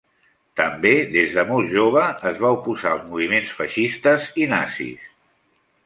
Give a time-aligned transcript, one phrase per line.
[0.59, 5.07] També, des de molt jove, es va oposar als moviments feixistes i nazis.